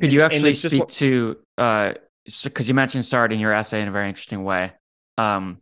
Could 0.00 0.12
you 0.12 0.22
And- 0.22 0.32
and 0.32 0.34
actually 0.34 0.50
it's 0.50 0.62
just 0.62 0.72
speak 0.72 0.80
what- 0.82 0.88
to 0.90 1.36
uh 1.58 1.92
because 2.44 2.68
you 2.68 2.74
mentioned 2.74 3.04
Sartre 3.04 3.32
in 3.32 3.38
your 3.40 3.52
essay 3.52 3.80
in 3.82 3.88
a 3.88 3.92
very 3.92 4.08
interesting 4.08 4.42
way. 4.44 4.72
Um 5.18 5.58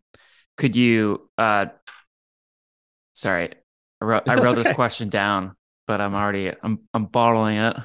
could 0.57 0.77
you 0.77 1.29
uh 1.39 1.67
sorry, 3.13 3.51
I 4.01 4.05
wrote 4.05 4.23
I 4.29 4.35
That's 4.37 4.45
wrote 4.45 4.57
this 4.57 4.73
question 4.73 5.09
down, 5.09 5.55
but 5.87 6.01
I'm 6.01 6.15
already 6.15 6.53
I'm 6.63 6.81
I'm 6.95 7.07
bottling 7.07 7.59
it. 7.59 7.77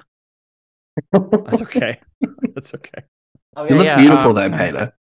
That's 1.14 1.62
okay. 1.64 2.00
That's 2.55 2.73
okay. 2.75 3.04
You 3.57 3.75
look 3.75 3.86
Yeah, 3.86 3.97
beautiful 3.97 4.38
um, 4.38 4.52
though, 4.52 4.57
Peter. 4.57 4.93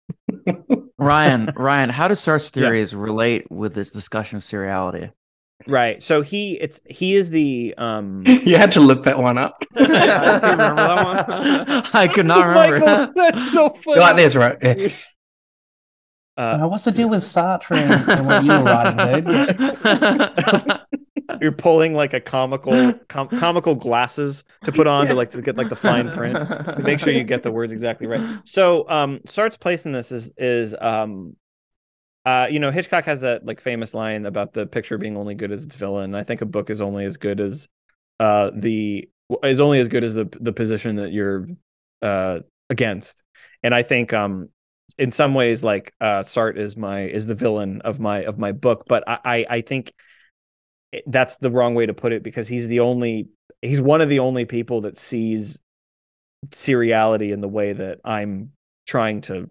Ryan, 0.97 1.49
Ryan, 1.55 1.89
how 1.89 2.07
does 2.09 2.19
Sartre's 2.19 2.51
Yeah. 2.55 2.63
theories 2.63 2.93
relate 2.95 3.49
with 3.49 3.73
this 3.73 3.91
discussion 3.91 4.37
of 4.37 4.43
seriality? 4.43 5.11
Right. 5.67 6.01
So 6.01 6.21
he 6.21 6.53
it's 6.53 6.81
he 6.89 7.15
is 7.15 7.29
the 7.29 7.73
um 7.77 8.23
you 8.25 8.57
had 8.57 8.71
to 8.71 8.79
look 8.79 9.03
that 9.03 9.19
one 9.19 9.37
up. 9.37 9.63
I 9.75 9.85
can 9.85 10.51
remember 10.51 10.75
that 10.75 11.03
one. 11.03 11.83
I 11.93 12.07
could 12.07 12.25
not 12.25 12.47
remember. 12.47 12.79
Michael, 12.79 13.13
that's 13.15 13.51
so 13.51 13.69
funny. 13.69 13.99
Like 13.99 14.15
this, 14.15 14.35
right? 14.35 14.57
Yeah. 14.61 14.87
Uh, 16.37 16.67
what's 16.69 16.85
the 16.85 16.91
deal 16.91 17.09
with 17.09 17.21
Sartre 17.21 17.75
and, 17.75 18.09
and 18.09 18.25
what 18.25 18.45
you 18.45 18.51
were 18.51 18.63
writing, 18.63 19.25
dude? 19.25 20.81
you're 21.41 21.51
pulling 21.51 21.93
like 21.93 22.13
a 22.13 22.21
comical 22.21 22.93
com- 23.09 23.27
comical 23.27 23.75
glasses 23.75 24.45
to 24.63 24.71
put 24.71 24.87
on 24.87 25.07
to 25.07 25.15
like 25.15 25.31
to 25.31 25.41
get 25.41 25.57
like 25.57 25.67
the 25.67 25.75
fine 25.75 26.09
print. 26.11 26.37
to 26.37 26.81
make 26.81 26.99
sure 26.99 27.11
you 27.11 27.25
get 27.25 27.43
the 27.43 27.51
words 27.51 27.73
exactly 27.73 28.07
right. 28.07 28.39
So, 28.45 28.89
um, 28.89 29.19
Sartre's 29.25 29.57
place 29.57 29.85
in 29.85 29.91
this 29.91 30.13
is 30.13 30.31
is 30.37 30.73
um, 30.79 31.35
uh, 32.25 32.47
you 32.49 32.59
know, 32.59 32.71
Hitchcock 32.71 33.05
has 33.05 33.21
that 33.21 33.45
like 33.45 33.61
famous 33.61 33.93
line 33.93 34.25
about 34.25 34.53
the 34.53 34.65
picture 34.65 34.97
being 34.97 35.17
only 35.17 35.35
good 35.35 35.51
as 35.51 35.63
its 35.63 35.75
villain. 35.75 36.15
I 36.15 36.23
think 36.23 36.41
a 36.41 36.45
book 36.45 36.69
is 36.69 36.81
only 36.81 37.05
as 37.05 37.17
good 37.17 37.39
as 37.39 37.67
uh 38.19 38.51
the 38.53 39.09
is 39.43 39.59
only 39.59 39.79
as 39.79 39.87
good 39.87 40.03
as 40.03 40.13
the 40.13 40.25
the 40.39 40.53
position 40.53 40.97
that 40.97 41.11
you're 41.11 41.47
uh 42.01 42.39
against. 42.69 43.23
And 43.63 43.73
I 43.73 43.83
think 43.83 44.13
um 44.13 44.49
in 44.97 45.11
some 45.11 45.33
ways 45.33 45.63
like 45.63 45.93
uh 46.01 46.19
Sartre 46.21 46.57
is 46.57 46.75
my 46.75 47.03
is 47.05 47.25
the 47.25 47.35
villain 47.35 47.81
of 47.81 47.99
my 47.99 48.23
of 48.23 48.37
my 48.37 48.51
book, 48.51 48.85
but 48.87 49.03
I 49.07 49.19
I, 49.23 49.45
I 49.49 49.61
think 49.61 49.93
that's 51.05 51.37
the 51.37 51.51
wrong 51.51 51.75
way 51.75 51.85
to 51.85 51.93
put 51.93 52.13
it 52.13 52.23
because 52.23 52.47
he's 52.47 52.67
the 52.67 52.79
only 52.79 53.29
he's 53.61 53.79
one 53.81 54.01
of 54.01 54.09
the 54.09 54.19
only 54.19 54.45
people 54.45 54.81
that 54.81 54.97
sees 54.97 55.59
seriality 56.49 57.31
in 57.31 57.41
the 57.41 57.47
way 57.47 57.73
that 57.73 57.99
I'm 58.03 58.51
trying 58.87 59.21
to 59.21 59.49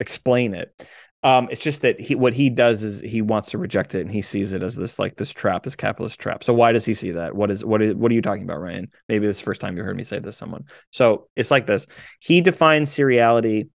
explain 0.00 0.54
it. 0.54 0.88
Um, 1.26 1.48
it's 1.50 1.60
just 1.60 1.82
that 1.82 2.00
he 2.00 2.14
what 2.14 2.34
he 2.34 2.48
does 2.48 2.84
is 2.84 3.00
he 3.00 3.20
wants 3.20 3.50
to 3.50 3.58
reject 3.58 3.96
it 3.96 4.02
and 4.02 4.12
he 4.12 4.22
sees 4.22 4.52
it 4.52 4.62
as 4.62 4.76
this 4.76 5.00
like 5.00 5.16
this 5.16 5.32
trap, 5.32 5.64
this 5.64 5.74
capitalist 5.74 6.20
trap. 6.20 6.44
So 6.44 6.54
why 6.54 6.70
does 6.70 6.84
he 6.84 6.94
see 6.94 7.10
that? 7.10 7.34
What 7.34 7.50
is 7.50 7.64
what 7.64 7.82
is 7.82 7.96
what 7.96 8.12
are 8.12 8.14
you 8.14 8.22
talking 8.22 8.44
about, 8.44 8.60
Ryan? 8.60 8.92
Maybe 9.08 9.26
this 9.26 9.38
is 9.38 9.40
the 9.40 9.46
first 9.46 9.60
time 9.60 9.76
you 9.76 9.82
heard 9.82 9.96
me 9.96 10.04
say 10.04 10.20
this 10.20 10.36
someone. 10.36 10.66
So 10.92 11.26
it's 11.34 11.50
like 11.50 11.66
this. 11.66 11.88
He 12.20 12.42
defines 12.42 12.94
seriality 12.94 13.70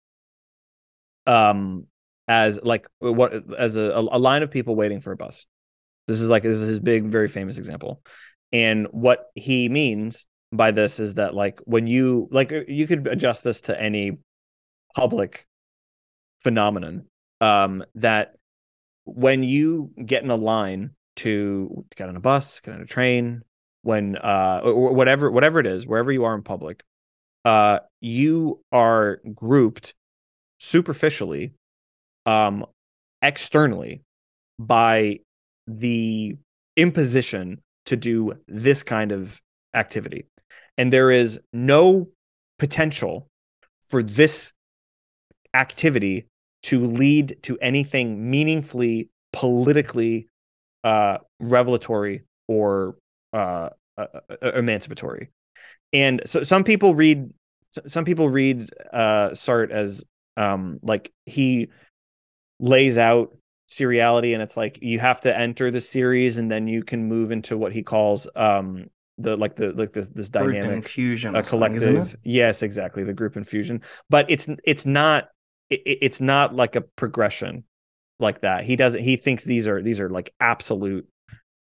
um 1.27 1.88
as 2.25 2.57
like 2.63 2.88
what 2.99 3.33
as 3.57 3.75
a, 3.75 3.81
a 3.81 4.17
line 4.17 4.44
of 4.44 4.49
people 4.49 4.73
waiting 4.73 5.02
for 5.02 5.11
a 5.11 5.17
bus. 5.17 5.45
This 6.07 6.22
is 6.22 6.29
like 6.29 6.44
this 6.44 6.61
is 6.61 6.69
his 6.69 6.79
big, 6.79 7.03
very 7.03 7.27
famous 7.27 7.57
example. 7.57 8.02
And 8.53 8.88
what 8.91 9.25
he 9.35 9.67
means 9.67 10.25
by 10.53 10.72
this 10.72 11.02
is 11.02 11.16
that 11.16 11.33
like 11.33 11.59
when 11.66 11.85
you 11.85 12.29
like 12.31 12.53
you 12.69 12.88
could 12.88 13.07
adjust 13.07 13.44
this 13.44 13.59
to 13.63 13.77
any 13.77 14.19
public 14.95 15.45
phenomenon 16.44 17.07
um 17.42 17.84
that 17.95 18.36
when 19.06 19.44
you 19.44 19.92
get 20.06 20.23
in 20.23 20.30
a 20.30 20.36
line 20.36 20.92
to 21.17 21.86
get 21.95 22.08
on 22.08 22.16
a 22.16 22.20
bus 22.20 22.59
get 22.61 22.73
on 22.73 22.81
a 22.81 22.86
train 22.86 23.42
when 23.81 24.16
uh 24.17 24.61
or 24.64 24.94
whatever 24.94 25.30
whatever 25.30 25.59
it 25.59 25.67
is 25.67 25.86
wherever 25.86 26.12
you 26.12 26.23
are 26.23 26.36
in 26.36 26.44
public 26.44 26.84
uh 27.45 27.80
you 28.00 28.62
are 28.72 29.19
grouped 29.34 29.94
superficially 30.59 31.53
um 32.25 32.66
externally 33.22 34.03
by 34.59 35.19
the 35.68 36.35
imposition 36.75 37.62
to 37.85 37.96
do 37.96 38.34
this 38.47 38.84
kind 38.84 39.12
of 39.12 39.41
activity. 39.74 40.28
And 40.78 40.91
there 40.91 41.12
is 41.12 41.40
no 41.53 42.09
potential 42.59 43.28
for 43.81 44.03
this 44.03 44.53
activity 45.53 46.28
to 46.63 46.85
lead 46.85 47.38
to 47.44 47.57
anything 47.59 48.29
meaningfully 48.29 49.09
politically 49.33 50.27
uh, 50.83 51.17
revelatory 51.39 52.23
or 52.47 52.95
uh, 53.33 53.69
uh, 53.97 54.05
uh, 54.29 54.51
emancipatory. 54.53 55.29
And 55.94 56.21
so 56.25 56.44
some 56.44 56.63
people 56.63 56.95
read 56.95 57.31
some 57.88 58.03
people 58.03 58.29
read 58.29 58.69
uh, 58.91 59.29
Sartre 59.29 59.71
as 59.71 60.03
um, 60.38 60.79
like 60.81 61.11
he 61.25 61.69
lays 62.59 62.97
out 62.97 63.35
seriality 63.69 64.33
and 64.33 64.41
it's 64.41 64.57
like 64.57 64.79
you 64.81 65.00
have 65.00 65.21
to 65.21 65.35
enter 65.35 65.71
the 65.71 65.79
series 65.79 66.38
and 66.38 66.51
then 66.51 66.67
you 66.67 66.83
can 66.83 67.07
move 67.07 67.31
into 67.31 67.57
what 67.57 67.71
he 67.71 67.81
calls 67.81 68.27
um 68.35 68.85
the 69.17 69.38
like 69.38 69.55
the 69.55 69.71
like 69.71 69.94
this 69.94 70.09
this 70.09 70.27
dynamic 70.27 70.71
infusion, 70.71 71.35
a 71.35 71.39
or 71.39 71.44
something, 71.44 71.75
isn't 71.75 71.89
it? 71.89 71.95
collective 71.95 72.19
yes 72.23 72.63
exactly 72.63 73.05
the 73.05 73.13
group 73.13 73.38
in 73.38 73.45
fusion 73.45 73.81
but 74.09 74.25
it's 74.29 74.50
it's 74.66 74.85
not 74.85 75.29
it, 75.71 75.99
it's 76.01 76.21
not 76.21 76.55
like 76.55 76.75
a 76.75 76.81
progression 76.81 77.63
like 78.19 78.41
that 78.41 78.63
he 78.63 78.75
doesn't 78.75 79.01
he 79.01 79.15
thinks 79.15 79.43
these 79.43 79.67
are 79.67 79.81
these 79.81 79.99
are 79.99 80.09
like 80.09 80.33
absolute 80.39 81.07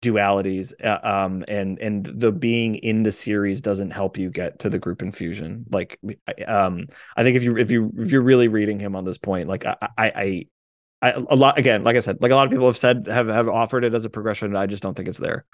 dualities 0.02 0.72
uh, 0.84 0.98
um 1.02 1.44
and 1.48 1.78
and 1.78 2.04
the 2.06 2.32
being 2.32 2.74
in 2.76 3.02
the 3.02 3.12
series 3.12 3.60
doesn't 3.60 3.90
help 3.90 4.16
you 4.16 4.30
get 4.30 4.58
to 4.58 4.70
the 4.70 4.78
group 4.78 5.02
in 5.02 5.12
fusion 5.12 5.64
like 5.70 5.98
um 6.46 6.86
i 7.16 7.22
think 7.22 7.36
if 7.36 7.42
you 7.42 7.56
if 7.56 7.70
you 7.70 7.92
if 7.98 8.10
you're 8.10 8.22
really 8.22 8.48
reading 8.48 8.78
him 8.78 8.96
on 8.96 9.04
this 9.04 9.18
point 9.18 9.48
like 9.48 9.64
i 9.64 9.76
i 9.80 9.88
i 9.98 10.46
I, 11.02 11.12
a 11.12 11.34
lot 11.34 11.58
again, 11.58 11.82
like 11.82 11.96
I 11.96 12.00
said, 12.00 12.18
like 12.20 12.30
a 12.30 12.34
lot 12.34 12.46
of 12.46 12.50
people 12.50 12.66
have 12.66 12.76
said 12.76 13.06
have 13.06 13.26
have 13.28 13.48
offered 13.48 13.84
it 13.84 13.94
as 13.94 14.04
a 14.04 14.10
progression. 14.10 14.54
I 14.54 14.66
just 14.66 14.82
don't 14.82 14.94
think 14.94 15.08
it's 15.08 15.18
there. 15.18 15.46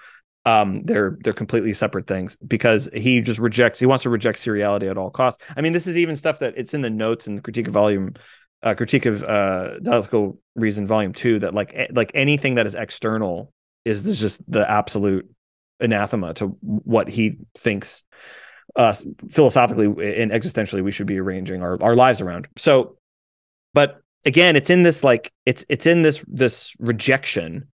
Um, 0.44 0.82
they're 0.84 1.18
they're 1.20 1.32
completely 1.32 1.72
separate 1.72 2.06
things 2.06 2.36
because 2.46 2.88
he 2.92 3.20
just 3.20 3.38
rejects. 3.38 3.78
He 3.78 3.86
wants 3.86 4.02
to 4.04 4.10
reject 4.10 4.38
seriality 4.38 4.90
at 4.90 4.98
all 4.98 5.10
costs. 5.10 5.42
I 5.56 5.60
mean, 5.60 5.72
this 5.72 5.86
is 5.86 5.96
even 5.96 6.16
stuff 6.16 6.40
that 6.40 6.54
it's 6.56 6.74
in 6.74 6.82
the 6.82 6.90
notes 6.90 7.26
and 7.26 7.42
critique 7.42 7.68
of 7.68 7.74
volume, 7.74 8.14
uh, 8.66 8.74
critique 8.74 9.06
of 9.06 9.22
uh, 9.22 9.78
dialectical 9.78 10.40
reason 10.56 10.86
volume 10.86 11.12
two. 11.12 11.38
That 11.38 11.54
like 11.54 11.88
like 11.92 12.10
anything 12.14 12.56
that 12.56 12.66
is 12.66 12.74
external 12.74 13.52
is 13.84 14.02
this 14.02 14.20
just 14.20 14.42
the 14.50 14.68
absolute 14.68 15.30
anathema 15.78 16.34
to 16.34 16.46
what 16.60 17.08
he 17.08 17.38
thinks 17.56 18.02
uh, 18.74 18.92
philosophically 19.30 19.86
and 20.20 20.32
existentially 20.32 20.82
we 20.82 20.90
should 20.90 21.06
be 21.06 21.18
arranging 21.18 21.62
our, 21.62 21.80
our 21.80 21.94
lives 21.94 22.20
around. 22.20 22.48
So, 22.56 22.96
but 23.72 24.00
again, 24.24 24.56
it's 24.56 24.70
in 24.70 24.82
this 24.82 25.04
like 25.04 25.32
it's 25.46 25.64
it's 25.68 25.86
in 25.86 26.02
this 26.02 26.24
this 26.26 26.74
rejection 26.80 27.68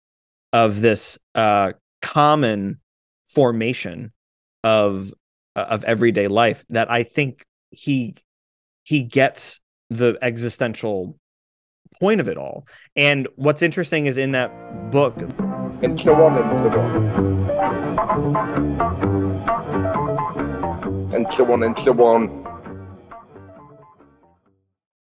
of 0.52 0.82
this 0.82 1.18
uh, 1.34 1.72
common 2.02 2.80
formation 3.24 4.12
of 4.62 5.14
uh, 5.56 5.60
of 5.70 5.84
everyday 5.84 6.28
life 6.28 6.66
that 6.68 6.90
I 6.90 7.04
think 7.04 7.46
he 7.70 8.16
he 8.84 9.02
gets 9.02 9.58
the 9.96 10.18
existential 10.22 11.18
point 12.00 12.20
of 12.20 12.28
it 12.28 12.36
all. 12.36 12.66
And 12.96 13.28
what's 13.36 13.62
interesting 13.62 14.06
is 14.06 14.18
in 14.18 14.32
that 14.32 14.50
book, 14.90 15.16
and 15.82 15.98
so 16.00 16.14
on 16.24 16.38
and 16.38 16.60
so 16.60 16.68
on. 16.80 17.22
And 21.14 21.32
so 21.32 21.52
on 21.52 21.62
and 21.62 21.78
so 21.78 21.92
on. 22.02 22.51